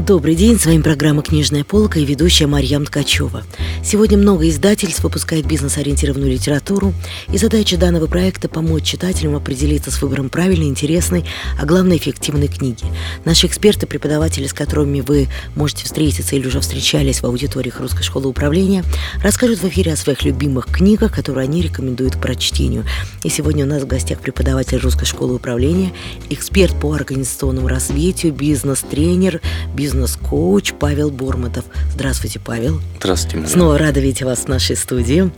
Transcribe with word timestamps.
Добрый 0.00 0.34
день, 0.34 0.58
с 0.58 0.66
вами 0.66 0.82
программа 0.82 1.22
«Книжная 1.22 1.64
полка» 1.64 1.98
и 1.98 2.04
ведущая 2.04 2.46
Марьям 2.46 2.84
Ткачева. 2.84 3.42
Сегодня 3.82 4.18
много 4.18 4.46
издательств 4.50 5.02
выпускает 5.02 5.46
бизнес-ориентированную 5.46 6.30
литературу, 6.30 6.92
и 7.32 7.38
задача 7.38 7.78
данного 7.78 8.06
проекта– 8.06 8.48
помочь 8.50 8.82
читателям 8.84 9.34
определиться 9.34 9.90
с 9.90 10.02
выбором 10.02 10.28
правильной, 10.28 10.66
интересной, 10.66 11.24
а 11.58 11.64
главное– 11.64 11.96
эффективной 11.98 12.48
книги. 12.48 12.84
Наши 13.24 13.46
эксперты, 13.46 13.86
преподаватели, 13.86 14.46
с 14.46 14.52
которыми 14.52 15.00
вы 15.00 15.28
можете 15.54 15.84
встретиться 15.84 16.36
или 16.36 16.48
уже 16.48 16.60
встречались 16.60 17.20
в 17.20 17.24
аудиториях 17.24 17.80
Русской 17.80 18.02
школы 18.02 18.28
управления, 18.28 18.84
расскажут 19.22 19.60
в 19.60 19.68
эфире 19.68 19.94
о 19.94 19.96
своих 19.96 20.22
любимых 20.22 20.66
книгах, 20.66 21.14
которые 21.14 21.44
они 21.44 21.62
рекомендуют 21.62 22.16
к 22.16 22.20
прочтению. 22.20 22.84
И 23.22 23.30
сегодня 23.30 23.64
у 23.64 23.68
нас 23.68 23.82
в 23.82 23.86
гостях 23.86 24.20
преподаватель 24.20 24.78
Русской 24.78 25.06
школы 25.06 25.36
управления, 25.36 25.92
эксперт 26.28 26.78
по 26.78 26.92
организационному 26.92 27.68
развитию, 27.68 28.34
бизнес-тренер, 28.34 29.40
бизнес 29.74 29.83
бизнес-коуч 29.84 30.72
Павел 30.80 31.10
Бормотов. 31.10 31.66
Здравствуйте, 31.92 32.40
Павел. 32.40 32.80
Здравствуйте. 33.00 33.36
Мария. 33.36 33.52
Снова 33.52 33.76
рада 33.76 34.00
видеть 34.00 34.22
вас 34.22 34.40
в 34.40 34.48
нашей 34.48 34.76
студии. 34.76 35.30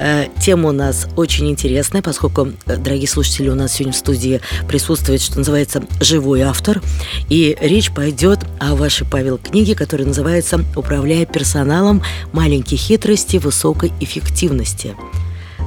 Э, 0.00 0.28
тема 0.40 0.70
у 0.70 0.72
нас 0.72 1.06
очень 1.16 1.50
интересная, 1.50 2.00
поскольку, 2.00 2.48
э, 2.64 2.76
дорогие 2.78 3.06
слушатели, 3.06 3.50
у 3.50 3.54
нас 3.54 3.74
сегодня 3.74 3.92
в 3.92 3.96
студии 3.96 4.40
присутствует, 4.66 5.20
что 5.20 5.36
называется, 5.36 5.82
живой 6.00 6.40
автор. 6.40 6.80
И 7.28 7.58
речь 7.60 7.92
пойдет 7.92 8.38
о 8.58 8.74
вашей, 8.74 9.06
Павел, 9.06 9.36
книге, 9.36 9.74
которая 9.74 10.08
называется 10.08 10.64
«Управляя 10.76 11.26
персоналом. 11.26 12.02
Маленькие 12.32 12.78
хитрости 12.78 13.36
высокой 13.36 13.92
эффективности». 14.00 14.96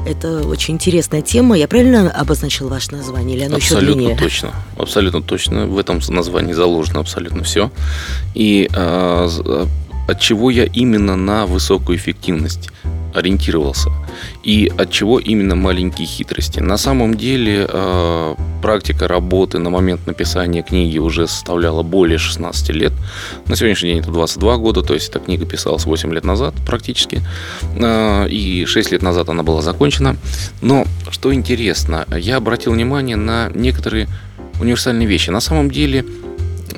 Это 0.08 0.48
очень 0.48 0.76
интересная 0.76 1.22
тема. 1.22 1.58
Я 1.58 1.68
правильно 1.68 2.10
обозначил 2.10 2.68
ваше 2.70 2.92
название 2.92 3.38
или 3.38 3.46
оно 3.46 3.58
абсолютно 3.58 3.90
еще 3.90 3.96
длиннее? 3.96 4.18
точно. 4.18 4.54
Абсолютно 4.78 5.22
точно. 5.22 5.66
В 5.66 5.78
этом 5.78 6.00
названии 6.10 6.54
заложено 6.54 7.00
абсолютно 7.00 7.44
все. 7.44 7.72
И 8.34 8.70
э, 8.74 9.66
от 10.08 10.20
чего 10.20 10.50
я 10.50 10.66
именно 10.66 11.16
на 11.16 11.46
высокую 11.46 11.98
эффективность 11.98 12.70
ориентировался 13.14 13.90
и 14.44 14.72
от 14.78 14.92
чего 14.92 15.20
именно 15.20 15.56
маленькие 15.56 16.08
хитрости. 16.08 16.60
На 16.60 16.78
самом 16.78 17.16
деле 17.16 17.68
э, 17.68 18.36
практика 18.62 19.08
работы 19.08 19.60
на 19.60 19.70
момент 19.70 20.06
написания 20.08 20.62
книги 20.62 20.98
уже 20.98 21.28
составляла 21.28 21.84
более 21.84 22.18
16 22.18 22.70
лет. 22.70 22.94
На 23.48 23.56
сегодняшний 23.56 23.90
день 23.90 24.00
это 24.00 24.12
22 24.12 24.58
года, 24.58 24.82
то 24.82 24.94
есть 24.94 25.10
эта 25.10 25.20
книга 25.20 25.46
писалась 25.46 25.86
8 25.86 26.14
лет 26.14 26.24
назад 26.24 26.54
практически, 26.66 27.22
э, 27.76 28.30
и 28.30 28.66
6 28.66 28.92
лет 28.92 29.02
назад 29.02 29.30
она 29.30 29.44
была 29.44 29.62
закончена. 29.62 30.16
Но 30.62 30.86
что 31.10 31.34
интересно, 31.34 32.06
я 32.16 32.38
обратил 32.38 32.74
внимание 32.74 33.16
на 33.16 33.50
некоторые 33.54 34.08
универсальные 34.60 35.08
вещи. 35.08 35.30
На 35.30 35.42
самом 35.42 35.72
деле 35.72 36.06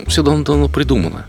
все 0.07 0.23
давно-давно 0.23 0.69
придумано, 0.69 1.25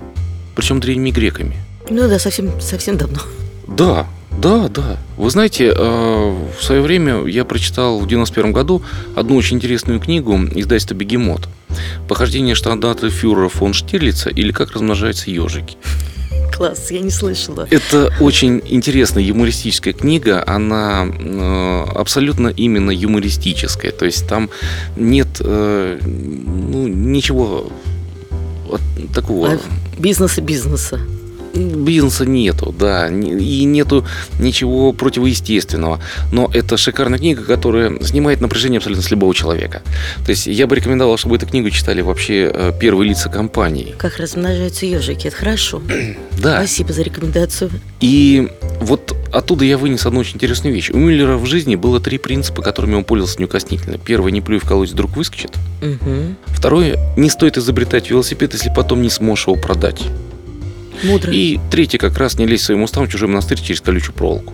причем 0.55 0.81
древними 0.81 1.11
греками. 1.11 1.70
Ну 1.91 2.09
да, 2.09 2.19
совсем, 2.19 2.61
совсем 2.61 2.97
давно. 2.97 3.19
Да, 3.67 4.07
да, 4.41 4.69
да. 4.69 4.97
Вы 5.17 5.29
знаете, 5.31 5.75
э, 5.77 6.35
в 6.59 6.63
свое 6.63 6.81
время 6.81 7.27
я 7.27 7.45
прочитал 7.45 7.99
в 7.99 8.07
91 8.07 8.53
году 8.53 8.83
одну 9.17 9.37
очень 9.37 9.57
интересную 9.57 9.99
книгу 10.01 10.37
издательства 10.55 10.95
«Бегемот». 10.95 11.49
«Похождение 12.09 12.55
штандарта 12.55 13.11
фюрера 13.11 13.49
фон 13.49 13.73
Штирлица» 13.73 14.31
или 14.31 14.53
«Как 14.53 14.71
размножаются 14.73 15.31
ежики». 15.31 15.77
Класс, 16.57 16.91
я 16.91 17.01
не 17.01 17.11
слышала. 17.11 17.67
Это 17.71 18.13
очень 18.21 18.63
интересная 18.67 19.23
юмористическая 19.23 19.93
книга. 19.93 20.45
Она 20.47 21.07
э, 21.07 21.85
абсолютно 21.95 22.49
именно 22.49 22.91
юмористическая. 22.91 23.93
То 23.93 24.05
есть 24.05 24.29
там 24.29 24.49
нет 24.97 25.29
э, 25.41 25.99
ну, 26.03 26.87
ничего 26.87 27.71
такого... 29.13 29.53
А 29.53 29.59
бизнеса 29.99 30.41
бизнеса 30.41 31.01
бизнеса 31.55 32.25
нету, 32.27 32.75
да, 32.79 33.09
и 33.09 33.65
нету 33.65 34.07
ничего 34.39 34.93
противоестественного. 34.93 36.01
Но 36.33 36.51
это 36.53 36.77
шикарная 36.77 37.19
книга, 37.19 37.45
которая 37.45 37.99
снимает 38.03 38.41
напряжение 38.41 38.79
абсолютно 38.79 39.03
с 39.03 39.11
любого 39.11 39.35
человека. 39.35 39.83
То 40.25 40.31
есть 40.31 40.47
я 40.47 40.67
бы 40.67 40.77
рекомендовал, 40.77 41.17
чтобы 41.17 41.37
эту 41.37 41.47
книгу 41.47 41.71
читали 41.71 42.01
вообще 42.01 42.51
э, 42.53 42.73
первые 42.79 43.11
лица 43.11 43.29
компании. 43.29 43.95
Как 43.99 44.19
размножаются 44.19 44.87
ежики, 44.87 45.29
это 45.29 45.37
хорошо. 45.37 45.83
да. 46.39 46.59
Спасибо 46.59 46.93
за 46.93 47.03
рекомендацию. 47.03 47.71
И 48.01 48.49
вот 48.81 49.15
оттуда 49.33 49.65
я 49.65 49.79
вынес 49.79 50.07
одну 50.07 50.21
очень 50.21 50.37
интересную 50.37 50.75
вещь. 50.75 50.91
У 50.91 50.97
Мюллера 50.97 51.37
в 51.37 51.47
жизни 51.47 51.77
было 51.77 52.01
три 52.01 52.19
принципа, 52.19 52.63
которыми 52.63 52.95
он 52.95 53.05
пользовался 53.05 53.41
неукоснительно. 53.41 53.99
Первое, 53.99 54.33
не 54.33 54.41
плюй 54.41 54.59
в 54.59 54.65
колодец, 54.65 54.93
вдруг 54.93 55.17
выскочит. 55.17 55.53
Угу. 55.83 56.35
Второе, 56.47 56.99
не 57.17 57.31
стоит 57.31 57.59
изобретать 57.59 58.11
велосипед, 58.11 58.55
если 58.55 58.73
потом 58.75 59.03
не 59.03 59.11
сможешь 59.11 59.47
его 59.47 59.57
продать. 59.57 60.03
Мудро. 61.05 61.33
И 61.33 61.61
третий 61.71 61.99
как 61.99 62.19
раз 62.19 62.39
не 62.39 62.47
лезть 62.47 62.65
своим 62.65 62.83
устам 62.83 63.07
в 63.07 63.11
чужой 63.11 63.29
монастырь 63.29 63.61
через 63.61 63.81
колючую 63.81 64.15
проволоку. 64.15 64.53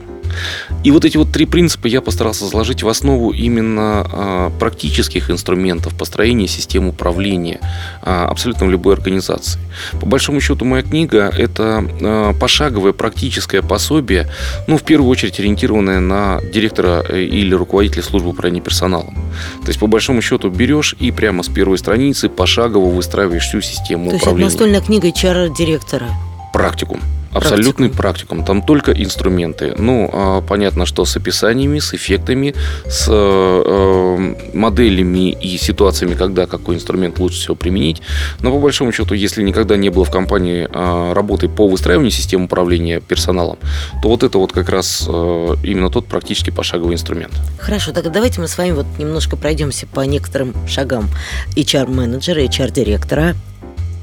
И 0.85 0.91
вот 0.91 1.05
эти 1.05 1.17
вот 1.17 1.33
три 1.33 1.47
принципа 1.47 1.87
я 1.87 2.01
постарался 2.01 2.47
заложить 2.47 2.83
в 2.83 2.89
основу 2.89 3.31
именно 3.31 4.07
а, 4.11 4.51
практических 4.59 5.31
инструментов 5.31 5.95
построения 5.95 6.49
системы 6.49 6.91
управления 6.91 7.61
а, 8.03 8.27
абсолютно 8.29 8.67
любой 8.67 8.95
организации. 8.95 9.59
По 10.01 10.07
большому 10.07 10.41
счету 10.41 10.65
моя 10.65 10.83
книга– 10.83 11.33
это 11.37 11.85
а, 12.01 12.33
пошаговое 12.35 12.93
практическое 12.93 13.63
пособие, 13.63 14.31
ну, 14.67 14.77
в 14.77 14.83
первую 14.83 15.11
очередь 15.11 15.39
ориентированное 15.41 16.01
на 16.01 16.41
директора 16.53 17.05
э, 17.09 17.23
или 17.23 17.55
руководителя 17.55 18.03
службы 18.03 18.31
управления 18.31 18.61
персоналом. 18.61 19.15
То 19.63 19.69
есть, 19.69 19.81
по 19.81 19.87
большому 19.87 20.23
счету, 20.23 20.51
берешь 20.51 20.95
и 20.99 21.11
прямо 21.11 21.43
с 21.43 21.49
первой 21.49 21.79
страницы 21.79 22.29
пошагово 22.29 22.89
выстраиваешь 22.91 23.45
всю 23.45 23.61
систему 23.61 24.11
То 24.11 24.17
управления. 24.17 24.49
То 24.49 24.55
есть 24.55 24.57
это 24.57 24.71
настольная 24.71 24.81
книга 24.81 25.09
HR-директора? 25.09 26.09
Практикум. 26.57 27.03
Абсолютный 27.33 27.91
практикум. 27.91 28.43
Там 28.45 28.63
только 28.63 28.93
инструменты. 28.93 29.75
Ну, 29.77 30.09
а, 30.11 30.41
понятно, 30.41 30.87
что 30.87 31.05
с 31.05 31.15
описаниями, 31.19 31.81
с 31.81 31.93
эффектами, 31.93 32.55
с 32.87 33.09
э, 33.11 34.35
моделями 34.55 35.33
и 35.33 35.59
ситуациями, 35.59 36.15
когда 36.15 36.47
какой 36.47 36.77
инструмент 36.77 37.19
лучше 37.19 37.37
всего 37.41 37.55
применить. 37.55 38.01
Но 38.41 38.51
по 38.51 38.59
большому 38.59 38.91
счету, 38.91 39.13
если 39.13 39.43
никогда 39.43 39.77
не 39.77 39.91
было 39.91 40.07
в 40.07 40.11
компании 40.11 40.67
э, 40.67 41.13
работы 41.13 41.51
по 41.51 41.69
выстраиванию 41.69 42.11
системы 42.11 42.47
управления 42.47 43.01
персоналом, 43.01 43.59
то 44.03 44.09
вот 44.09 44.23
это 44.23 44.39
вот 44.39 44.53
как 44.53 44.71
раз 44.71 45.05
э, 45.07 45.57
именно 45.63 45.91
тот 45.91 46.07
практически 46.07 46.49
пошаговый 46.49 46.95
инструмент. 46.95 47.35
Хорошо, 47.59 47.93
тогда 47.93 48.09
давайте 48.09 48.41
мы 48.41 48.49
с 48.49 48.57
вами 48.57 48.71
вот 48.71 48.87
немножко 48.99 49.37
пройдемся 49.37 49.87
по 49.87 50.01
некоторым 50.01 50.55
шагам 50.67 51.11
HR-менеджера, 51.55 52.41
HR-директора. 52.41 53.35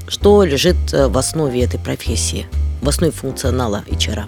Что 0.08 0.44
лежит 0.44 0.76
э, 0.92 1.08
в 1.08 1.16
основе 1.16 1.62
этой 1.62 1.80
профессии, 1.80 2.46
в 2.82 2.88
основе 2.88 3.12
функционала 3.12 3.84
HR? 3.86 4.24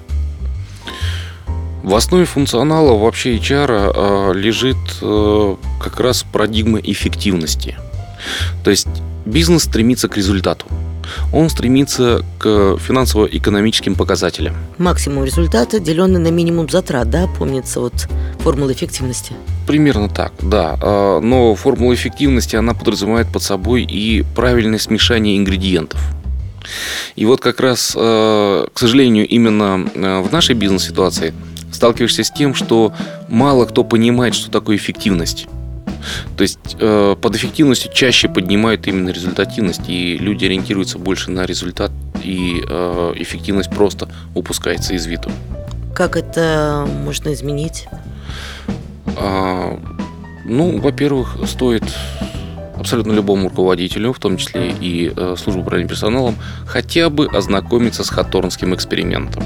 В 1.83 1.95
основе 1.95 2.25
функционала 2.25 2.99
вообще 2.99 3.37
HR 3.37 3.93
э, 3.95 4.35
лежит 4.35 4.77
э, 5.03 5.57
как 5.81 6.01
раз 6.01 6.25
парадигма 6.25 6.81
эффективности. 6.81 7.77
То 8.65 8.71
есть 8.71 8.89
бизнес 9.25 9.65
стремится 9.65 10.09
к 10.09 10.17
результату. 10.17 10.67
Он 11.33 11.49
стремится 11.49 12.25
к 12.39 12.79
финансово-экономическим 12.79 13.95
показателям. 13.95 14.55
Максимум 14.79 15.25
результата, 15.25 15.79
деленный 15.81 16.21
на 16.21 16.31
минимум 16.31 16.69
затрат, 16.69 17.11
да, 17.11 17.27
помнится 17.27 17.81
вот 17.81 18.09
формула 18.41 18.73
эффективности? 18.73 19.33
Примерно 19.67 20.09
так, 20.09 20.33
да. 20.41 20.79
А, 20.81 21.21
но 21.21 21.55
формула 21.55 21.95
эффективности, 21.95 22.57
она 22.57 22.75
подразумевает 22.75 23.29
под 23.33 23.43
собой 23.43 23.83
и 23.83 24.25
правильное 24.35 24.79
смешание 24.79 25.37
ингредиентов. 25.37 26.01
И 27.15 27.25
вот 27.25 27.41
как 27.41 27.61
раз, 27.61 27.95
а, 27.97 28.67
к 28.73 28.79
сожалению, 28.79 29.27
именно 29.27 29.89
а, 29.95 30.23
в 30.23 30.33
нашей 30.33 30.55
бизнес-ситуации 30.55 31.35
сталкиваешься 31.73 32.25
с 32.25 32.31
тем, 32.31 32.55
что 32.55 32.93
мало 33.29 33.67
кто 33.67 33.85
понимает, 33.85 34.35
что 34.35 34.51
такое 34.51 34.77
эффективность. 34.77 35.47
То 36.37 36.43
есть 36.43 36.77
э, 36.79 37.17
под 37.21 37.37
эффективностью 37.37 37.93
чаще 37.93 38.29
поднимают 38.29 38.87
именно 38.87 39.11
результативность, 39.11 39.89
и 39.89 40.17
люди 40.19 40.45
ориентируются 40.45 40.99
больше 40.99 41.31
на 41.31 41.47
результат, 41.47 41.91
и 42.23 42.63
э, 42.69 43.13
эффективность 43.17 43.71
просто 43.71 44.09
упускается 44.35 44.95
из 44.95 45.07
виду. 45.07 45.31
Как 45.95 46.17
это 46.17 46.87
можно 47.05 47.33
изменить? 47.33 47.87
А, 49.17 49.79
ну, 50.45 50.79
во-первых, 50.79 51.37
стоит 51.47 51.85
абсолютно 52.77 53.13
любому 53.13 53.49
руководителю, 53.49 54.13
в 54.13 54.19
том 54.19 54.37
числе 54.37 54.71
и 54.71 55.13
э, 55.17 55.35
службу 55.39 55.63
управления 55.63 55.89
персоналом, 55.89 56.37
хотя 56.67 57.09
бы 57.09 57.27
ознакомиться 57.27 58.05
с 58.05 58.11
Хаторнским 58.11 58.75
экспериментом 58.75 59.45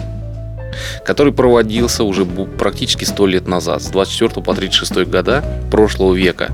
который 1.05 1.33
проводился 1.33 2.05
уже 2.05 2.25
практически 2.25 3.05
100 3.05 3.27
лет 3.27 3.49
назад, 3.49 3.83
с 3.83 3.87
24 3.87 4.43
по 4.43 4.55
36 4.55 5.07
года 5.07 5.45
прошлого 5.71 6.15
века 6.15 6.51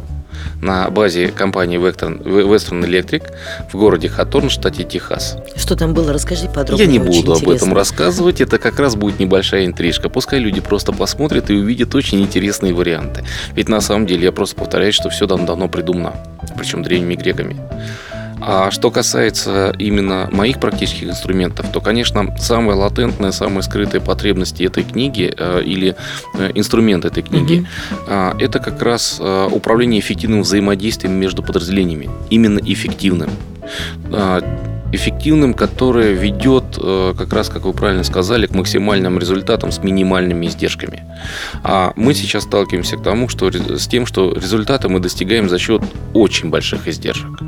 на 0.60 0.88
базе 0.90 1.28
компании 1.28 1.78
Western, 1.78 2.22
Western 2.22 2.84
Electric 2.84 3.30
в 3.72 3.76
городе 3.76 4.08
Хаторн, 4.08 4.50
штате 4.50 4.84
Техас. 4.84 5.36
Что 5.56 5.76
там 5.76 5.94
было? 5.94 6.12
Расскажи 6.12 6.48
подробнее. 6.48 6.86
Я 6.86 6.92
не 6.92 6.98
буду 6.98 7.32
об 7.32 7.38
интересно. 7.38 7.64
этом 7.64 7.74
рассказывать, 7.74 8.40
это 8.40 8.58
как 8.58 8.78
раз 8.78 8.96
будет 8.96 9.18
небольшая 9.18 9.66
интрижка. 9.66 10.08
Пускай 10.08 10.38
люди 10.38 10.60
просто 10.60 10.92
посмотрят 10.92 11.50
и 11.50 11.54
увидят 11.54 11.94
очень 11.94 12.20
интересные 12.20 12.74
варианты. 12.74 13.24
Ведь 13.52 13.68
на 13.68 13.80
самом 13.80 14.06
деле 14.06 14.24
я 14.24 14.32
просто 14.32 14.56
повторяю, 14.56 14.92
что 14.92 15.10
все 15.10 15.26
давно 15.26 15.68
придумано, 15.68 16.14
причем 16.56 16.82
древними 16.82 17.14
греками. 17.14 17.56
А 18.40 18.70
что 18.70 18.90
касается 18.90 19.74
именно 19.78 20.28
моих 20.30 20.60
практических 20.60 21.08
инструментов, 21.08 21.66
то, 21.72 21.80
конечно, 21.80 22.36
самая 22.38 22.76
латентная, 22.76 23.32
самая 23.32 23.62
скрытая 23.62 24.00
потребность 24.00 24.60
этой 24.60 24.84
книги 24.84 25.32
э, 25.36 25.62
или 25.64 25.96
э, 26.34 26.50
инструмент 26.54 27.04
этой 27.04 27.22
книги 27.22 27.66
э, 28.06 28.32
это 28.38 28.58
как 28.58 28.82
раз 28.82 29.20
управление 29.50 30.00
эффективным 30.00 30.42
взаимодействием 30.42 31.14
между 31.14 31.42
подразделениями. 31.42 32.10
Именно 32.30 32.60
эффективным. 32.64 33.30
Эффективным, 34.92 35.52
которое 35.52 36.12
ведет, 36.12 36.78
как 37.18 37.32
раз, 37.32 37.48
как 37.48 37.64
вы 37.64 37.72
правильно 37.72 38.04
сказали, 38.04 38.46
к 38.46 38.52
максимальным 38.52 39.18
результатам 39.18 39.72
с 39.72 39.78
минимальными 39.78 40.46
издержками. 40.46 41.02
А 41.64 41.92
мы 41.96 42.14
сейчас 42.14 42.44
сталкиваемся 42.44 42.96
к 42.96 43.02
тому, 43.02 43.28
что 43.28 43.50
с 43.50 43.86
тем, 43.88 44.06
что 44.06 44.32
результаты 44.32 44.88
мы 44.88 45.00
достигаем 45.00 45.48
за 45.48 45.58
счет 45.58 45.82
очень 46.14 46.50
больших 46.50 46.86
издержек. 46.86 47.40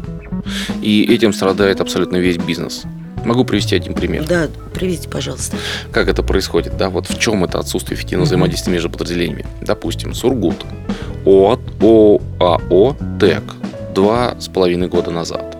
И 0.83 1.05
этим 1.05 1.33
страдает 1.33 1.81
абсолютно 1.81 2.17
весь 2.17 2.37
бизнес. 2.39 2.83
Могу 3.25 3.45
привести 3.45 3.75
один 3.75 3.95
пример. 3.95 4.25
Да, 4.27 4.49
приведите, 4.73 5.09
пожалуйста. 5.09 5.57
Как 5.93 6.09
это 6.09 6.23
происходит, 6.23 6.77
да, 6.77 6.89
вот 6.89 7.09
в 7.09 7.19
чем 7.19 7.45
это 7.45 7.59
отсутствие 7.59 7.97
эффективного 7.97 8.25
Мгм. 8.25 8.29
взаимодействия 8.29 8.73
между 8.73 8.91
подразделениями. 8.91 9.45
Допустим, 9.61 10.15
Сургут, 10.15 10.65
ОАО, 11.27 12.21
ОАО 12.39 12.97
ТЭК 13.21 13.43
два 13.95 14.37
с 14.39 14.49
половиной 14.49 14.89
года 14.89 15.11
назад. 15.11 15.57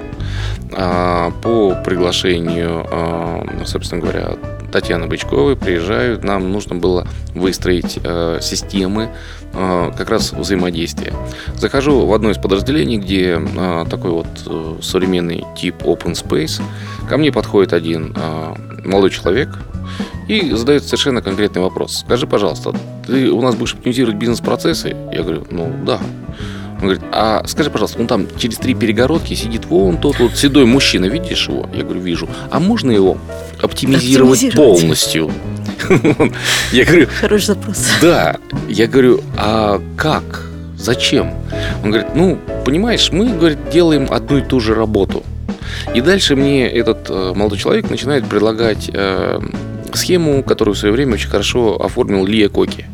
А, 0.73 1.31
По 1.43 1.75
приглашению, 1.85 2.87
а, 2.91 3.45
собственно 3.67 4.01
говоря, 4.01 4.31
Татьяны 4.73 5.07
Бычковой 5.07 5.57
приезжают, 5.57 6.25
нам 6.25 6.53
нужно 6.53 6.77
было 6.77 7.07
выстроить 7.35 7.99
э, 8.03 8.39
системы 8.43 9.11
э, 9.53 9.93
как 9.97 10.11
раз 10.11 10.33
взаимодействия. 10.33 11.15
Захожу 11.57 12.07
в 12.07 12.13
одно 12.13 12.31
из 12.31 12.39
подразделений, 12.39 12.99
где 12.99 13.41
э, 13.41 13.85
такой 13.89 14.11
вот 14.11 14.27
э, 14.47 14.77
современный 14.83 15.45
тип 15.57 15.77
open 15.83 16.13
space. 16.13 16.63
Ко 17.09 17.17
мне 17.17 17.33
подходит 17.33 17.73
один 17.73 18.15
э, 18.17 18.55
молодой 18.85 19.11
человек 19.11 19.49
и 20.29 20.51
задает 20.53 20.85
совершенно 20.85 21.23
конкретный 21.23 21.63
вопрос. 21.63 22.05
Скажи, 22.07 22.27
пожалуйста, 22.27 22.75
ты 23.07 23.31
у 23.31 23.41
нас 23.41 23.55
будешь 23.55 23.75
оптимизировать 23.75 24.17
бизнес-процессы? 24.17 24.95
Я 25.13 25.23
говорю, 25.23 25.47
ну 25.51 25.73
да. 25.85 25.99
Он 26.81 26.83
говорит, 26.83 27.03
а 27.13 27.45
скажи, 27.47 27.71
пожалуйста, 27.71 28.01
он 28.01 28.07
там 28.07 28.27
через 28.39 28.57
три 28.59 28.75
перегородки 28.75 29.35
сидит 29.35 29.67
вон 29.67 29.99
тот 29.99 30.19
вот 30.21 30.37
седой 30.37 30.65
мужчина, 30.65 31.07
видишь 31.07 31.49
его? 31.49 31.69
Я 31.75 31.83
говорю, 31.83 32.01
вижу. 32.01 32.29
А 32.51 32.61
можно 32.61 32.91
его 32.93 33.19
оптимизировать, 33.61 34.45
Оптимизировать. 34.45 34.55
полностью? 34.81 35.31
Я 36.73 36.85
говорю, 36.85 37.09
Хороший 37.21 37.47
запрос. 37.47 37.87
да. 38.01 38.37
Я 38.69 38.87
говорю, 38.87 39.21
а 39.37 39.81
как? 39.97 40.47
Зачем? 40.77 41.33
Он 41.83 41.91
говорит, 41.91 42.15
ну, 42.15 42.39
понимаешь, 42.65 43.11
мы, 43.11 43.29
говорит, 43.31 43.59
делаем 43.73 44.07
одну 44.11 44.39
и 44.39 44.43
ту 44.43 44.61
же 44.61 44.75
работу. 44.75 45.25
И 45.95 46.01
дальше 46.01 46.37
мне 46.37 46.69
этот 46.69 47.11
э, 47.11 47.33
молодой 47.35 47.59
человек 47.59 47.91
начинает 47.91 48.25
предлагать 48.27 48.89
э, 48.93 49.41
схему, 49.93 50.43
которую 50.45 50.75
в 50.75 50.79
свое 50.79 50.95
время 50.95 51.15
очень 51.15 51.29
хорошо 51.29 51.77
оформил 51.83 52.25
Лия 52.25 52.49
Коки. 52.49 52.87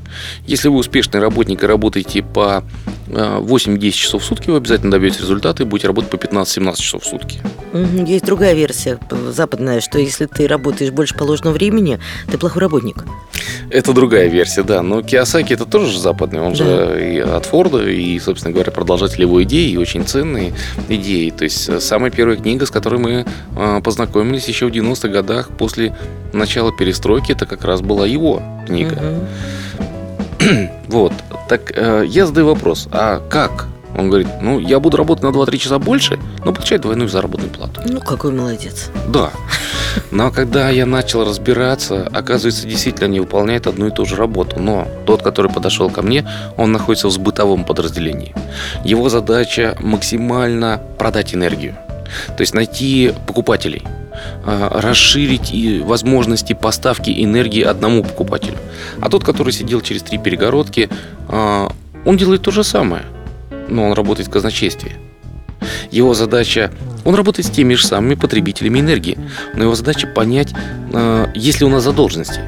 Если 0.46 0.68
вы 0.68 0.76
успешный 0.78 1.20
работник 1.20 1.62
и 1.62 1.66
работаете 1.66 2.22
по 2.22 2.64
8-10 3.06 3.90
часов 3.90 4.22
в 4.22 4.24
сутки, 4.24 4.50
вы 4.50 4.56
обязательно 4.56 4.90
добьетесь 4.90 5.20
результата 5.20 5.62
и 5.62 5.66
будете 5.66 5.88
работать 5.88 6.10
по 6.10 6.16
15-17 6.16 6.76
часов 6.76 7.02
в 7.02 7.06
сутки. 7.06 7.40
Есть 8.06 8.24
другая 8.24 8.54
версия, 8.54 8.98
западная, 9.30 9.80
что 9.80 9.98
если 9.98 10.26
ты 10.26 10.46
работаешь 10.46 10.90
больше 10.90 11.14
положенного 11.14 11.54
времени, 11.54 11.98
ты 12.30 12.38
плохой 12.38 12.62
работник. 12.62 13.04
Это 13.70 13.92
другая 13.92 14.28
версия, 14.28 14.62
да. 14.62 14.82
Но 14.82 15.02
Киосаки 15.02 15.52
это 15.52 15.66
тоже 15.66 15.90
же 15.90 15.98
западный. 15.98 16.40
Он 16.40 16.52
Да. 16.52 16.56
же 16.64 17.14
и 17.14 17.18
от 17.18 17.46
Форда, 17.46 17.88
и, 17.88 18.18
собственно 18.20 18.52
говоря, 18.52 18.70
продолжатель 18.70 19.20
его 19.22 19.42
идеи, 19.42 19.70
и 19.70 19.76
очень 19.76 20.04
ценные 20.04 20.54
идеи. 20.88 21.30
То 21.30 21.44
есть 21.44 21.68
э, 21.68 21.80
самая 21.80 22.10
первая 22.10 22.36
книга, 22.36 22.66
с 22.66 22.70
которой 22.70 23.00
мы 23.00 23.26
э, 23.56 23.80
познакомились 23.82 24.46
еще 24.48 24.66
в 24.66 24.70
90-х 24.70 25.08
годах 25.08 25.48
после 25.58 25.94
начала 26.32 26.72
перестройки, 26.72 27.32
это 27.32 27.46
как 27.46 27.64
раз 27.64 27.80
была 27.80 28.06
его 28.06 28.42
книга. 28.66 28.96
Мгм. 28.96 29.28
Вот. 30.88 31.12
Так 31.48 31.72
э, 31.74 32.04
я 32.06 32.26
задаю 32.26 32.46
вопрос, 32.46 32.88
а 32.90 33.20
как? 33.28 33.66
Он 33.96 34.08
говорит, 34.08 34.26
ну, 34.42 34.58
я 34.58 34.80
буду 34.80 34.96
работать 34.96 35.22
на 35.22 35.28
2-3 35.28 35.56
часа 35.56 35.78
больше, 35.78 36.18
но 36.44 36.52
получать 36.52 36.80
двойную 36.80 37.08
заработную 37.08 37.50
плату. 37.50 37.80
Ну, 37.86 38.00
какой 38.00 38.32
молодец. 38.32 38.90
Да. 39.08 39.30
Но 40.10 40.32
когда 40.32 40.68
я 40.70 40.84
начал 40.84 41.24
разбираться, 41.24 42.08
оказывается, 42.12 42.66
действительно 42.66 43.06
они 43.06 43.20
выполняют 43.20 43.68
одну 43.68 43.86
и 43.86 43.90
ту 43.92 44.04
же 44.04 44.16
работу. 44.16 44.58
Но 44.58 44.88
тот, 45.06 45.22
который 45.22 45.50
подошел 45.50 45.90
ко 45.90 46.02
мне, 46.02 46.28
он 46.56 46.72
находится 46.72 47.08
в 47.08 47.18
бытовом 47.20 47.64
подразделении. 47.64 48.34
Его 48.84 49.08
задача 49.08 49.76
максимально 49.80 50.80
продать 50.98 51.32
энергию. 51.34 51.76
То 52.36 52.40
есть 52.40 52.52
найти 52.52 53.12
покупателей 53.26 53.84
расширить 54.44 55.52
и 55.52 55.80
возможности 55.80 56.52
поставки 56.52 57.10
энергии 57.24 57.62
одному 57.62 58.02
покупателю. 58.02 58.58
А 59.00 59.08
тот, 59.08 59.24
который 59.24 59.52
сидел 59.52 59.80
через 59.80 60.02
три 60.02 60.18
перегородки, 60.18 60.88
а, 61.28 61.72
он 62.04 62.16
делает 62.16 62.42
то 62.42 62.50
же 62.50 62.64
самое, 62.64 63.04
но 63.68 63.84
он 63.86 63.92
работает 63.92 64.28
в 64.28 64.30
казначействе. 64.30 64.92
Его 65.90 66.14
задача, 66.14 66.70
он 67.04 67.14
работает 67.14 67.46
с 67.46 67.50
теми 67.50 67.74
же 67.74 67.86
самыми 67.86 68.14
потребителями 68.14 68.80
энергии, 68.80 69.18
но 69.54 69.64
его 69.64 69.74
задача 69.74 70.06
понять, 70.06 70.54
а, 70.92 71.30
есть 71.34 71.60
ли 71.60 71.66
у 71.66 71.70
нас 71.70 71.84
задолженности, 71.84 72.40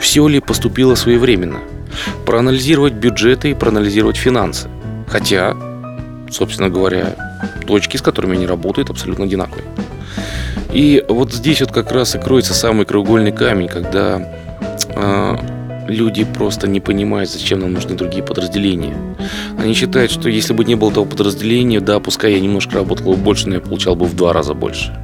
все 0.00 0.26
ли 0.28 0.40
поступило 0.40 0.94
своевременно, 0.94 1.60
проанализировать 2.26 2.94
бюджеты 2.94 3.50
и 3.50 3.54
проанализировать 3.54 4.16
финансы. 4.16 4.68
Хотя, 5.08 5.56
собственно 6.30 6.68
говоря, 6.68 7.16
точки, 7.66 7.96
с 7.96 8.02
которыми 8.02 8.36
они 8.36 8.46
работают, 8.46 8.90
абсолютно 8.90 9.24
одинаковые. 9.24 9.64
И 10.72 11.04
вот 11.08 11.32
здесь 11.32 11.60
вот 11.60 11.72
как 11.72 11.92
раз 11.92 12.14
и 12.14 12.18
кроется 12.18 12.54
самый 12.54 12.86
краеугольный 12.86 13.32
камень, 13.32 13.68
когда 13.68 14.22
а, 14.94 15.38
люди 15.88 16.24
просто 16.24 16.68
не 16.68 16.80
понимают, 16.80 17.30
зачем 17.30 17.60
нам 17.60 17.72
нужны 17.72 17.94
другие 17.94 18.22
подразделения. 18.22 18.96
Они 19.58 19.74
считают, 19.74 20.10
что 20.10 20.28
если 20.28 20.52
бы 20.52 20.64
не 20.64 20.74
было 20.74 20.92
того 20.92 21.06
подразделения, 21.06 21.80
да, 21.80 22.00
пускай 22.00 22.34
я 22.34 22.40
немножко 22.40 22.76
работал 22.76 23.12
бы 23.12 23.16
больше, 23.16 23.48
но 23.48 23.56
я 23.56 23.60
получал 23.60 23.96
бы 23.96 24.06
в 24.06 24.14
два 24.14 24.32
раза 24.32 24.54
больше. 24.54 24.96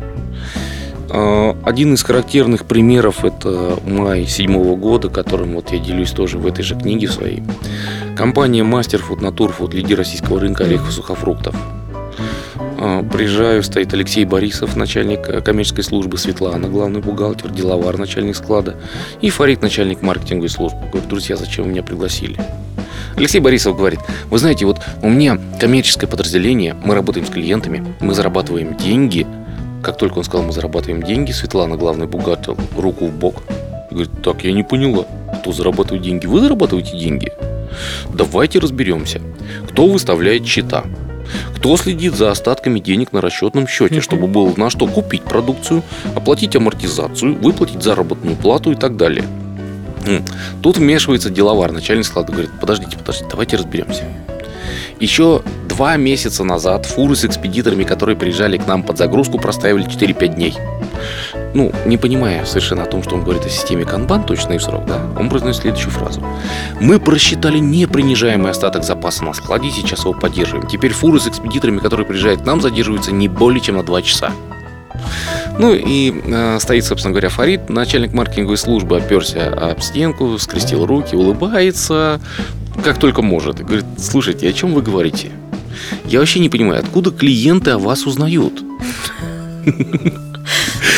А, 1.10 1.56
Один 1.64 1.94
из 1.94 2.02
характерных 2.02 2.66
примеров 2.66 3.24
это 3.24 3.78
май 3.86 4.26
седьмого 4.26 4.76
года, 4.76 5.08
которым 5.08 5.54
вот 5.54 5.72
я 5.72 5.78
делюсь 5.78 6.10
тоже 6.10 6.38
в 6.38 6.46
этой 6.46 6.62
же 6.62 6.74
книге 6.74 7.08
своей. 7.08 7.42
Компания 8.16 8.62
Мастерфуд 8.62 9.20
Натурфуд, 9.20 9.74
лидер 9.74 9.98
российского 9.98 10.40
рынка 10.40 10.64
орехов 10.64 10.90
и 10.90 10.92
сухофруктов. 10.92 11.56
А, 12.86 13.02
Приезжаю, 13.02 13.62
стоит 13.62 13.94
Алексей 13.94 14.26
Борисов, 14.26 14.76
начальник 14.76 15.26
э, 15.26 15.40
коммерческой 15.40 15.84
службы, 15.84 16.18
Светлана, 16.18 16.68
главный 16.68 17.00
бухгалтер, 17.00 17.50
деловар, 17.50 17.96
начальник 17.96 18.36
склада, 18.36 18.76
и 19.22 19.30
Фарид, 19.30 19.62
начальник 19.62 20.02
маркетинговой 20.02 20.50
службы. 20.50 20.80
Говорю, 20.92 21.08
друзья, 21.08 21.36
зачем 21.36 21.64
вы 21.64 21.70
меня 21.70 21.82
пригласили? 21.82 22.38
Алексей 23.16 23.40
Борисов 23.40 23.74
говорит, 23.78 24.00
вы 24.26 24.36
знаете, 24.36 24.66
вот 24.66 24.82
у 25.00 25.08
меня 25.08 25.38
коммерческое 25.58 26.10
подразделение, 26.10 26.76
мы 26.84 26.94
работаем 26.94 27.24
с 27.24 27.30
клиентами, 27.30 27.82
мы 28.00 28.12
зарабатываем 28.12 28.76
деньги. 28.76 29.26
Как 29.82 29.96
только 29.96 30.18
он 30.18 30.24
сказал, 30.24 30.44
мы 30.44 30.52
зарабатываем 30.52 31.02
деньги, 31.02 31.32
Светлана, 31.32 31.78
главный 31.78 32.06
бухгалтер, 32.06 32.54
руку 32.76 33.06
в 33.06 33.12
бок. 33.12 33.44
Говорит, 33.90 34.10
так, 34.22 34.44
я 34.44 34.52
не 34.52 34.62
поняла, 34.62 35.06
кто 35.40 35.52
зарабатывает 35.52 36.02
деньги? 36.02 36.26
Вы 36.26 36.40
зарабатываете 36.40 36.98
деньги? 36.98 37.32
Давайте 38.12 38.58
разберемся. 38.58 39.22
Кто 39.70 39.86
выставляет 39.86 40.44
счета? 40.44 40.84
Кто 41.56 41.76
следит 41.76 42.14
за 42.14 42.30
остатками 42.30 42.78
денег 42.80 43.12
на 43.12 43.20
расчетном 43.20 43.66
счете, 43.66 44.00
чтобы 44.00 44.26
было 44.26 44.52
на 44.56 44.70
что 44.70 44.86
купить 44.86 45.22
продукцию, 45.22 45.82
оплатить 46.14 46.56
амортизацию, 46.56 47.36
выплатить 47.36 47.82
заработную 47.82 48.36
плату 48.36 48.72
и 48.72 48.74
так 48.74 48.96
далее. 48.96 49.24
Тут 50.62 50.76
вмешивается 50.76 51.30
деловар, 51.30 51.72
начальник 51.72 52.04
склада 52.04 52.32
говорит, 52.32 52.50
подождите, 52.60 52.96
подождите, 52.98 53.28
давайте 53.30 53.56
разберемся. 53.56 54.04
Еще 55.00 55.42
два 55.68 55.96
месяца 55.96 56.44
назад 56.44 56.86
фуры 56.86 57.16
с 57.16 57.24
экспедиторами, 57.24 57.84
которые 57.84 58.16
приезжали 58.16 58.58
к 58.58 58.66
нам 58.66 58.82
под 58.82 58.98
загрузку, 58.98 59.38
проставили 59.38 59.86
4-5 59.86 60.34
дней. 60.34 60.54
Ну, 61.54 61.72
не 61.86 61.96
понимая 61.96 62.44
совершенно 62.44 62.82
о 62.82 62.86
том, 62.86 63.02
что 63.02 63.14
он 63.14 63.22
говорит 63.22 63.44
о 63.44 63.48
системе 63.48 63.84
канбан 63.84 64.24
в 64.26 64.60
срок, 64.60 64.86
да, 64.86 65.00
он 65.18 65.28
произносит 65.28 65.62
следующую 65.62 65.92
фразу. 65.92 66.22
Мы 66.80 66.98
просчитали 66.98 67.58
непринижаемый 67.58 68.50
остаток 68.50 68.82
запаса 68.82 69.24
на 69.24 69.32
складе 69.34 69.70
сейчас 69.70 70.00
его 70.00 70.14
поддерживаем. 70.14 70.66
Теперь 70.66 70.92
фуры 70.92 71.20
с 71.20 71.28
экспедиторами, 71.28 71.78
которые 71.78 72.06
приезжают 72.06 72.42
к 72.42 72.44
нам, 72.44 72.60
задерживаются 72.60 73.12
не 73.12 73.28
более 73.28 73.60
чем 73.60 73.76
на 73.76 73.84
2 73.84 74.02
часа. 74.02 74.32
Ну 75.58 75.72
и 75.72 76.12
э, 76.24 76.58
стоит, 76.58 76.84
собственно 76.84 77.12
говоря, 77.12 77.28
Фарид, 77.28 77.68
начальник 77.68 78.12
маркетинговой 78.12 78.56
службы, 78.56 78.96
оперся 78.96 79.52
об 79.52 79.80
стенку, 79.80 80.36
скрестил 80.38 80.84
руки, 80.84 81.14
улыбается, 81.14 82.20
как 82.82 82.98
только 82.98 83.22
может. 83.22 83.60
И 83.60 83.64
говорит, 83.64 83.84
слушайте, 83.98 84.48
о 84.48 84.52
чем 84.52 84.74
вы 84.74 84.82
говорите? 84.82 85.30
Я 86.06 86.20
вообще 86.20 86.40
не 86.40 86.48
понимаю, 86.48 86.80
откуда 86.80 87.10
клиенты 87.10 87.70
о 87.72 87.78
вас 87.78 88.06
узнают? 88.06 88.62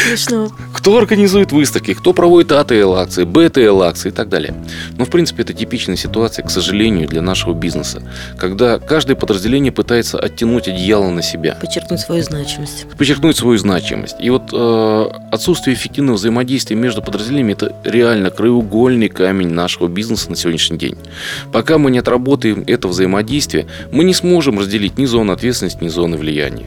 Смешно. 0.08 0.50
Кто 0.72 0.98
организует 0.98 1.52
выставки, 1.52 1.94
кто 1.94 2.12
проводит 2.12 2.52
АТЛ-акции, 2.52 3.24
БТЛ-акции 3.24 4.08
и 4.08 4.12
так 4.12 4.28
далее. 4.28 4.54
Но, 4.98 5.04
в 5.04 5.10
принципе, 5.10 5.42
это 5.42 5.52
типичная 5.52 5.96
ситуация, 5.96 6.44
к 6.44 6.50
сожалению, 6.50 7.08
для 7.08 7.22
нашего 7.22 7.54
бизнеса, 7.54 8.02
когда 8.38 8.78
каждое 8.78 9.16
подразделение 9.16 9.72
пытается 9.72 10.18
оттянуть 10.18 10.68
одеяло 10.68 11.10
на 11.10 11.22
себя. 11.22 11.56
Подчеркнуть 11.60 12.00
свою 12.00 12.22
значимость. 12.22 12.86
Подчеркнуть 12.96 13.36
свою 13.36 13.58
значимость. 13.58 14.16
И 14.20 14.30
вот 14.30 14.50
э, 14.52 15.08
отсутствие 15.32 15.74
эффективного 15.74 16.16
взаимодействия 16.16 16.76
между 16.76 17.02
подразделениями– 17.02 17.52
это 17.54 17.74
реально 17.84 18.30
краеугольный 18.30 19.08
камень 19.08 19.48
нашего 19.48 19.88
бизнеса 19.88 20.30
на 20.30 20.36
сегодняшний 20.36 20.78
день. 20.78 20.96
Пока 21.52 21.78
мы 21.78 21.90
не 21.90 21.98
отработаем 21.98 22.64
это 22.66 22.88
взаимодействие, 22.88 23.66
мы 23.92 24.04
не 24.04 24.14
сможем 24.14 24.58
разделить 24.58 24.98
ни 24.98 25.06
зону 25.06 25.32
ответственности, 25.32 25.82
ни 25.82 25.88
зоны 25.88 26.16
влияния. 26.16 26.66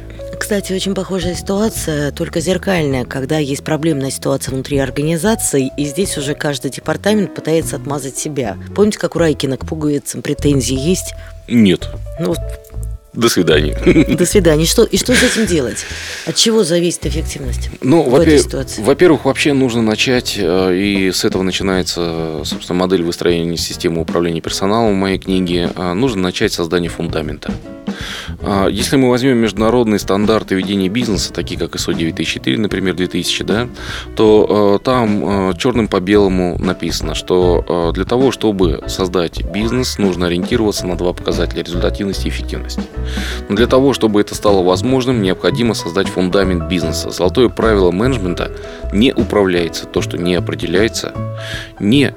Кстати, 0.49 0.73
очень 0.73 0.95
похожая 0.95 1.35
ситуация, 1.35 2.11
только 2.11 2.39
зеркальная, 2.39 3.05
когда 3.05 3.37
есть 3.37 3.63
проблемная 3.63 4.09
ситуация 4.09 4.51
внутри 4.51 4.79
организации, 4.79 5.69
и 5.77 5.85
здесь 5.85 6.17
уже 6.17 6.33
каждый 6.33 6.71
департамент 6.71 7.35
пытается 7.35 7.75
отмазать 7.75 8.17
себя. 8.17 8.57
Помните, 8.73 8.97
как 8.97 9.15
у 9.15 9.19
Райкина 9.19 9.57
к 9.57 9.67
пуговицам 9.67 10.23
претензии 10.23 10.75
есть? 10.75 11.13
Нет. 11.47 11.89
Ну, 12.19 12.33
До 13.13 13.29
свидания. 13.29 13.77
до 14.17 14.25
свидания. 14.25 14.65
Что, 14.65 14.85
и 14.85 14.97
что 14.97 15.13
с 15.13 15.21
этим 15.21 15.45
делать? 15.45 15.85
От 16.25 16.33
чего 16.33 16.63
зависит 16.63 17.05
эффективность 17.05 17.69
Ну, 17.83 18.01
в 18.01 18.15
этой 18.15 18.17
во-пе- 18.33 18.39
ситуации? 18.39 18.81
во-первых, 18.81 19.25
вообще 19.25 19.53
нужно 19.53 19.83
начать, 19.83 20.33
э, 20.35 20.75
и 20.75 21.11
с 21.11 21.25
этого 21.25 21.43
начинается, 21.43 22.41
собственно, 22.43 22.79
модель 22.79 23.03
выстроения 23.03 23.55
системы 23.55 24.01
управления 24.01 24.41
персоналом 24.41 24.93
в 24.93 24.97
моей 24.97 25.19
книге. 25.19 25.69
Э, 25.75 25.93
Нужно 25.93 26.23
начать 26.23 26.53
с 26.53 26.55
создания 26.55 26.89
фундамента. 26.89 27.53
А, 28.41 28.67
Если 28.67 28.97
мы 28.97 29.09
возьмем 29.09 29.37
международные 29.37 29.99
стандарты 29.99 30.55
ведения 30.55 30.89
бизнеса, 30.89 31.33
такие 31.33 31.59
как 31.59 31.75
ISO 31.75 31.93
9004, 31.93 32.57
например, 32.57 32.95
2000, 32.95 33.43
да, 33.43 33.67
то 34.15 34.79
э, 34.79 34.83
там 34.83 35.49
э, 35.49 35.53
черным 35.57 35.87
по 35.87 35.99
белому 35.99 36.57
написано, 36.59 37.15
что 37.15 37.63
э, 37.67 37.93
для 37.93 38.05
того, 38.05 38.31
чтобы 38.31 38.83
создать 38.87 39.43
бизнес, 39.51 39.97
нужно 39.97 40.27
ориентироваться 40.27 40.85
на 40.85 40.97
два 40.97 41.13
показателя– 41.13 41.63
результативность 41.63 42.25
и 42.25 42.29
эффективность. 42.29 42.79
Но 43.47 43.55
для 43.55 43.67
того, 43.67 43.93
чтобы 43.93 44.21
это 44.21 44.35
стало 44.35 44.63
возможным, 44.63 45.21
необходимо 45.21 45.73
создать 45.73 46.07
фундамент 46.07 46.69
бизнеса. 46.69 47.09
Золотое 47.11 47.49
правило 47.49 47.91
менеджмента– 47.91 48.51
не 48.93 49.13
управляется 49.13 49.85
то, 49.85 50.01
что 50.01 50.17
не 50.17 50.35
определяется, 50.35 51.13
не 51.79 52.13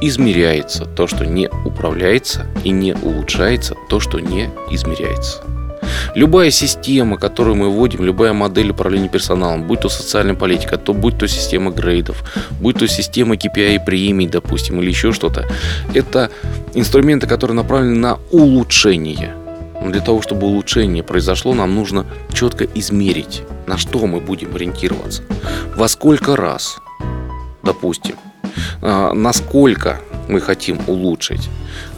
измеряется 0.00 0.84
то, 0.84 1.06
что 1.06 1.26
не 1.26 1.48
управляется, 1.64 2.46
и 2.64 2.70
не 2.70 2.94
улучшается 2.94 3.74
то, 3.88 4.00
что 4.00 4.20
не 4.20 4.50
измеряется. 4.70 5.42
Любая 6.14 6.50
система, 6.50 7.16
которую 7.16 7.56
мы 7.56 7.68
вводим, 7.68 8.04
любая 8.04 8.32
модель 8.32 8.70
управления 8.70 9.08
персоналом, 9.08 9.66
будь 9.66 9.80
то 9.80 9.88
социальная 9.88 10.34
политика, 10.34 10.76
то 10.76 10.94
будь 10.94 11.18
то 11.18 11.26
система 11.26 11.70
грейдов, 11.70 12.22
будь 12.60 12.78
то 12.78 12.86
система 12.86 13.34
KPI 13.34 13.84
премий, 13.84 14.26
допустим, 14.26 14.80
или 14.80 14.88
еще 14.88 15.12
что-то, 15.12 15.46
это 15.94 16.30
инструменты, 16.74 17.26
которые 17.26 17.56
направлены 17.56 17.98
на 17.98 18.18
улучшение. 18.30 19.34
Но 19.82 19.90
для 19.90 20.00
того, 20.00 20.22
чтобы 20.22 20.46
улучшение 20.46 21.02
произошло, 21.02 21.54
нам 21.54 21.74
нужно 21.74 22.06
четко 22.32 22.64
измерить, 22.74 23.42
на 23.66 23.76
что 23.76 24.06
мы 24.06 24.20
будем 24.20 24.54
ориентироваться, 24.54 25.22
во 25.74 25.88
сколько 25.88 26.36
раз, 26.36 26.78
допустим, 27.64 28.14
а, 28.14 28.31
насколько 28.80 30.00
мы 30.28 30.40
хотим 30.40 30.80
улучшить, 30.86 31.48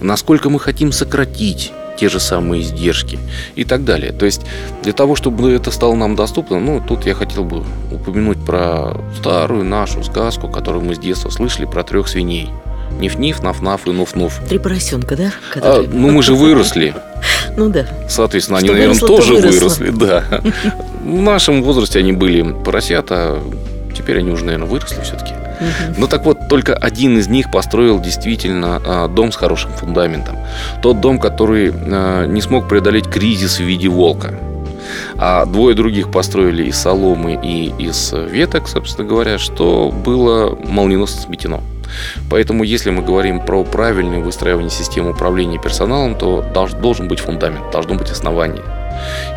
насколько 0.01 0.51
мы 0.51 0.59
хотим 0.61 0.93
сократить 0.93 1.73
те 1.97 2.09
же 2.09 2.21
самые 2.21 2.63
издержки 2.63 3.19
и 3.55 3.65
так 3.65 3.85
далее. 3.85 4.13
То 4.13 4.27
есть 4.27 4.43
для 4.83 4.93
того, 4.93 5.15
чтобы 5.15 5.53
это 5.53 5.71
стало 5.71 5.95
нам 5.95 6.17
доступно, 6.17 6.59
ну, 6.59 6.83
тут 6.87 7.07
я 7.07 7.15
хотел 7.15 7.45
бы 7.45 7.65
упомянуть 7.93 8.45
про 8.45 8.97
старую 9.17 9.65
нашу 9.65 10.03
сказку, 10.03 10.49
которую 10.49 10.85
мы 10.85 10.95
с 10.95 10.99
детства 10.99 11.31
слышали, 11.31 11.67
про 11.67 11.85
трех 11.85 12.09
свиней. 12.09 12.51
Ниф-ниф, 12.99 13.43
наф-наф 13.43 13.87
и 13.87 13.91
нуф-нуф. 13.91 14.47
Три 14.49 14.59
поросенка, 14.59 15.17
да? 15.17 15.33
А, 15.51 15.55
Которые- 15.55 15.89
ну, 15.93 16.11
мы 16.11 16.23
же 16.23 16.35
выросли. 16.35 16.95
Ну 17.57 17.69
да. 17.69 17.87
Соответственно, 18.09 18.59
они, 18.59 18.67
Что 18.67 18.75
наверное, 18.75 19.01
выросло, 19.01 19.17
тоже 19.17 19.35
выросли, 19.35 19.91
да. 19.91 20.25
В 21.05 21.21
нашем 21.21 21.63
возрасте 21.63 22.01
они 22.01 22.13
были 22.13 22.43
поросята, 22.65 23.39
теперь 23.97 24.19
они 24.19 24.31
уже, 24.31 24.45
наверное, 24.45 24.69
выросли 24.69 25.01
все-таки. 25.03 25.33
Мгм. 25.61 25.95
Ну 25.99 26.07
так 26.09 26.25
вот, 26.25 26.49
только 26.49 26.75
один 26.75 27.19
из 27.19 27.29
них 27.29 27.51
построил 27.51 28.01
действительно 28.01 28.81
а, 28.85 29.09
дом 29.09 29.33
с 29.33 29.37
хорошим 29.37 29.73
фундаментом. 29.73 30.37
Тот 30.83 31.01
дом, 31.01 31.19
который 31.19 31.73
а, 31.73 32.27
не 32.27 32.41
смог 32.41 32.69
преодолеть 32.69 33.07
кризис 33.09 33.59
в 33.59 33.63
виде 33.63 33.89
волка. 33.89 34.35
А 35.17 35.47
двое 35.47 35.75
других 35.75 36.11
построили 36.11 36.65
из 36.65 36.77
соломы 36.77 37.39
и 37.43 37.73
из 37.79 38.13
веток, 38.13 38.69
собственно 38.69 39.09
говоря, 39.09 39.39
что 39.39 39.91
было 39.91 40.57
молниеносно 40.57 41.23
сметено. 41.23 41.61
Поэтому, 42.31 42.65
если 42.65 42.91
мы 42.91 43.03
говорим 43.03 43.41
про 43.41 43.65
правильное 43.65 44.21
выстраивание 44.21 44.71
системы 44.71 45.11
управления 45.11 45.59
персоналом, 45.59 46.17
то 46.17 46.45
долж- 46.55 46.79
должен 46.81 47.09
быть 47.09 47.21
фундамент, 47.21 47.71
должно 47.71 47.95
быть 47.95 48.11
основание. 48.11 48.63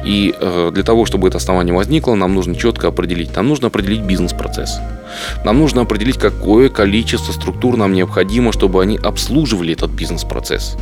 И 0.04 0.34
э, 0.40 0.72
для 0.74 0.84
того, 0.84 1.06
чтобы 1.06 1.28
это 1.28 1.38
основание 1.38 1.74
возникло, 1.74 2.16
нам 2.16 2.34
нужно 2.34 2.56
четко 2.56 2.88
определить. 2.88 3.36
Нам 3.36 3.48
нужно 3.48 3.68
определить 3.68 4.02
бизнес-процесс. 4.02 4.80
Нам 5.44 5.60
нужно 5.60 5.82
определить, 5.82 6.18
какое 6.18 6.70
количество 6.70 7.32
структур 7.32 7.78
нам 7.78 7.94
необходимо, 7.94 8.52
чтобы 8.52 8.82
они 8.82 8.98
обслуживали 8.98 9.74
этот 9.74 9.92
бизнес-процесс. 9.92 10.78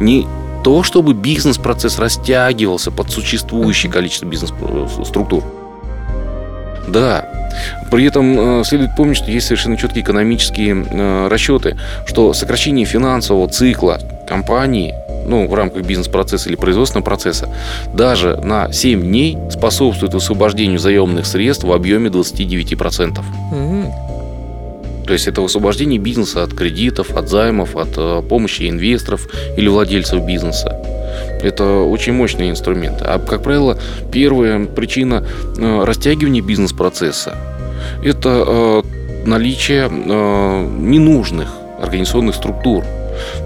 Не 0.00 0.26
то, 0.62 0.82
чтобы 0.82 1.14
бизнес-процесс 1.14 1.98
растягивался 1.98 2.90
под 2.90 3.10
существующее 3.10 3.90
количество 3.90 4.26
бизнес-структур. 4.26 5.42
Да. 6.88 7.28
При 7.90 8.06
этом 8.06 8.60
э, 8.60 8.64
следует 8.64 8.96
помнить, 8.96 9.16
что 9.16 9.30
есть 9.30 9.46
совершенно 9.46 9.76
четкие 9.76 10.02
экономические 10.02 10.84
э, 10.88 11.28
расчеты, 11.28 11.76
что 12.06 12.32
сокращение 12.32 12.86
финансового 12.86 13.48
цикла 13.48 14.00
компании 14.26 14.94
ну, 15.26 15.46
в 15.46 15.54
рамках 15.54 15.84
бизнес-процесса 15.84 16.48
или 16.48 16.56
производственного 16.56 17.04
процесса, 17.04 17.48
даже 17.92 18.36
на 18.36 18.72
7 18.72 19.02
дней 19.02 19.38
способствует 19.50 20.14
высвобождению 20.14 20.78
заемных 20.78 21.26
средств 21.26 21.64
в 21.64 21.72
объеме 21.72 22.08
29%. 22.10 23.20
Мгм. 23.52 23.92
То 25.06 25.12
есть 25.14 25.26
это 25.26 25.42
высвобождение 25.42 25.98
бизнеса 25.98 26.42
от 26.42 26.54
кредитов, 26.54 27.10
от 27.16 27.28
займов, 27.28 27.76
от 27.76 27.94
э, 27.96 28.22
помощи 28.28 28.68
инвесторов 28.68 29.28
или 29.56 29.68
владельцев 29.68 30.24
бизнеса. 30.24 30.80
Это 31.42 31.80
очень 31.80 32.12
мощные 32.12 32.50
инструменты. 32.50 33.04
А, 33.04 33.18
как 33.18 33.42
правило, 33.42 33.78
первая 34.12 34.64
причина 34.64 35.24
э, 35.58 35.84
растягивания 35.84 36.40
бизнес-процесса– 36.40 37.36
это 38.04 38.44
э, 38.46 38.82
наличие 39.26 39.88
ненужных 39.88 41.48
организационных 41.80 42.34
структур 42.36 42.84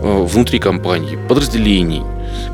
внутри 0.03 0.59
компании, 0.59 1.19
подразделений, 1.29 2.03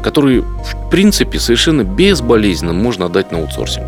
которые, 0.02 0.40
в 0.42 0.90
принципе, 0.90 1.38
совершенно 1.38 1.82
безболезненно 1.84 2.72
можно 2.72 3.06
отдать 3.06 3.32
на 3.32 3.38
аутсорсинг. 3.38 3.86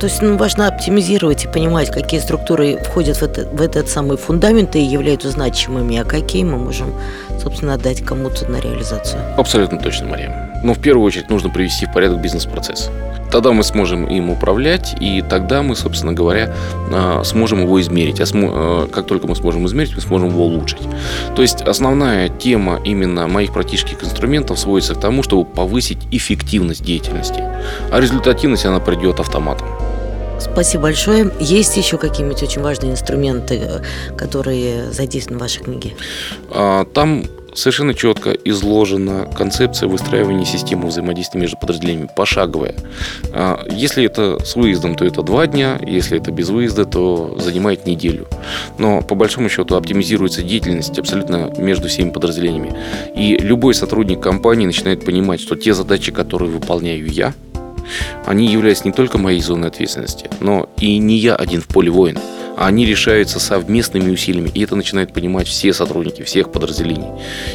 То 0.00 0.06
есть 0.06 0.22
ну, 0.22 0.36
важно 0.36 0.68
оптимизировать 0.68 1.44
и 1.44 1.48
понимать, 1.48 1.90
какие 1.90 2.20
структуры 2.20 2.78
входят 2.84 3.16
в, 3.16 3.22
это- 3.24 3.48
в 3.52 3.60
этот 3.60 3.88
самый 3.88 4.16
фундамент 4.16 4.76
и 4.76 4.80
являются 4.80 5.30
значимыми, 5.30 5.96
а 5.98 6.04
какие 6.04 6.44
мы 6.44 6.56
можем, 6.56 6.94
собственно, 7.42 7.74
отдать 7.74 8.02
кому-то 8.04 8.48
на 8.48 8.60
реализацию. 8.60 9.20
Абсолютно 9.36 9.78
точно, 9.78 10.06
Мария. 10.06 10.47
Но 10.62 10.74
в 10.74 10.78
первую 10.80 11.06
очередь 11.06 11.30
нужно 11.30 11.50
привести 11.50 11.86
в 11.86 11.92
порядок 11.92 12.20
бизнес-процесс. 12.20 12.90
Тогда 13.30 13.52
мы 13.52 13.62
сможем 13.62 14.06
им 14.06 14.30
управлять, 14.30 14.96
и 15.00 15.22
тогда 15.22 15.62
мы, 15.62 15.76
собственно 15.76 16.12
говоря, 16.12 16.54
э, 16.90 17.22
сможем 17.24 17.60
его 17.60 17.80
измерить. 17.80 18.20
А 18.20 18.24
э, 18.24 18.88
как 18.90 19.06
только 19.06 19.26
мы 19.26 19.36
сможем 19.36 19.66
измерить, 19.66 19.94
мы 19.94 20.00
сможем 20.00 20.28
его 20.30 20.46
улучшить. 20.46 20.80
То 21.36 21.42
есть 21.42 21.60
основная 21.60 22.28
тема 22.30 22.80
именно 22.84 23.28
моих 23.28 23.52
практических 23.52 24.02
инструментов 24.02 24.58
сводится 24.58 24.94
к 24.94 25.00
тому, 25.00 25.22
чтобы 25.22 25.44
повысить 25.44 25.98
эффективность 26.10 26.82
деятельности. 26.82 27.44
А 27.90 28.00
результативность, 28.00 28.64
она 28.64 28.80
придет 28.80 29.20
автоматом. 29.20 29.68
Спасибо 30.40 30.84
большое. 30.84 31.30
Есть 31.40 31.76
еще 31.76 31.98
какие-нибудь 31.98 32.42
очень 32.42 32.62
важные 32.62 32.92
инструменты, 32.92 33.60
э, 33.60 34.16
которые 34.16 34.90
задействованы 34.90 35.38
в 35.38 35.42
вашей 35.42 35.64
книге? 35.64 35.94
А, 36.50 36.84
Там 36.84 37.24
совершенно 37.54 37.94
четко 37.94 38.30
изложена 38.30 39.28
концепция 39.36 39.88
выстраивания 39.88 40.44
системы 40.44 40.88
взаимодействия 40.88 41.40
между 41.40 41.56
подразделениями, 41.56 42.08
пошаговая. 42.14 42.74
А, 43.32 43.64
Если 43.70 44.04
это 44.04 44.38
с 44.44 44.56
выездом, 44.56 44.94
то 44.94 45.04
это 45.04 45.22
два 45.22 45.46
дня, 45.46 45.78
если 45.86 46.18
это 46.18 46.30
без 46.30 46.48
выезда, 46.48 46.84
то 46.84 47.36
занимает 47.38 47.86
неделю. 47.86 48.26
Но 48.78 49.02
по 49.02 49.14
большому 49.14 49.48
счету 49.48 49.76
оптимизируется 49.76 50.42
деятельность 50.42 50.98
абсолютно 50.98 51.52
между 51.58 51.88
всеми 51.88 52.10
подразделениями. 52.10 52.74
И 53.14 53.36
любой 53.36 53.74
сотрудник 53.74 54.20
компании 54.20 54.66
начинает 54.66 55.04
понимать, 55.04 55.40
что 55.40 55.56
те 55.56 55.74
задачи, 55.74 56.12
которые 56.12 56.50
выполняю 56.50 57.06
я, 57.06 57.34
они 58.26 58.46
являются 58.46 58.84
не 58.84 58.92
только 58.92 59.18
моей 59.18 59.40
зоной 59.40 59.68
ответственности, 59.68 60.28
но 60.40 60.68
и 60.78 60.98
не 60.98 61.16
я 61.16 61.34
один 61.34 61.60
в 61.60 61.66
поле 61.66 61.90
воин, 61.90 62.18
они 62.66 62.86
решаются 62.86 63.38
совместными 63.40 64.10
усилиями, 64.10 64.50
и 64.52 64.62
это 64.62 64.76
начинают 64.76 65.12
понимать 65.12 65.46
все 65.46 65.72
сотрудники 65.72 66.22
всех 66.22 66.50
подразделений. 66.50 67.08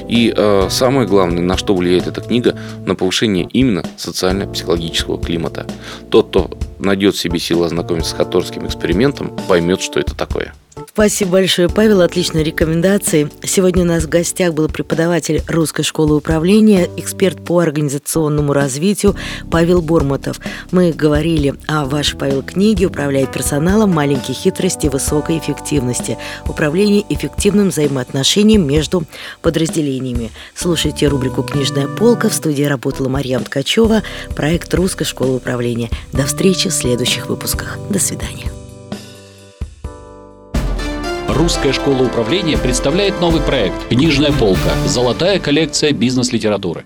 И 0.07 0.33
э, 0.35 0.67
самое 0.69 1.07
главное, 1.07 1.43
на 1.43 1.57
что 1.57 1.75
влияет 1.75 2.07
эта 2.07 2.21
книга, 2.21 2.55
на 2.85 2.95
повышение 2.95 3.47
именно 3.51 3.83
социально-психологического 3.97 5.21
климата. 5.21 5.67
Тот, 6.09 6.29
кто 6.29 6.51
найдет 6.83 7.15
в 7.15 7.19
себе 7.19 7.39
силы 7.39 7.65
ознакомиться 7.65 8.11
с 8.11 8.13
хаторским 8.13 8.67
экспериментом, 8.67 9.31
поймет, 9.47 9.81
что 9.81 9.99
это 9.99 10.15
такое. 10.15 10.53
Спасибо 10.93 11.31
большое, 11.33 11.69
Павел. 11.69 12.01
Отличные 12.01 12.43
рекомендации. 12.43 13.29
Сегодня 13.43 13.83
у 13.83 13.85
нас 13.85 14.03
в 14.03 14.09
гостях 14.09 14.53
был 14.53 14.67
преподаватель 14.69 15.41
Русской 15.47 15.83
школы 15.83 16.15
управления, 16.15 16.89
эксперт 16.97 17.43
по 17.43 17.59
организационному 17.59 18.53
развитию 18.53 19.15
Павел 19.51 19.81
Бормотов. 19.81 20.39
Мы 20.71 20.91
говорили 20.91 21.53
о 21.67 21.85
вашей, 21.85 22.17
Павел, 22.17 22.41
книге 22.41 22.87
«Управляет 22.87 23.31
персоналом. 23.31 23.91
Маленькие 23.91 24.35
хитрости 24.35 24.87
высокой 24.87 25.37
эффективности. 25.37 26.17
Управление 26.47 27.03
эффективным 27.09 27.69
взаимоотношением 27.69 28.65
между 28.67 29.03
подразделениями». 29.41 30.31
Слушайте 30.55 31.07
рубрику 31.07 31.43
«Книжная 31.43 31.87
полка». 31.87 32.29
В 32.29 32.33
студии 32.33 32.63
работала 32.63 33.09
Марьям 33.09 33.43
Ткачева, 33.43 34.03
проект 34.35 34.73
Русской 34.73 35.05
школы 35.05 35.35
управления. 35.35 35.89
До 36.11 36.25
встречи 36.25 36.67
следующих 36.73 37.27
выпусках. 37.27 37.77
До 37.89 37.99
свидания. 37.99 38.51
Русская 41.27 41.73
школа 41.73 42.03
управления 42.03 42.57
представляет 42.57 43.19
новый 43.19 43.41
проект 43.41 43.87
«Книжная 43.89 44.31
полка. 44.31 44.71
Золотая 44.85 45.39
коллекция 45.39 45.91
бизнес-литературы». 45.91 46.85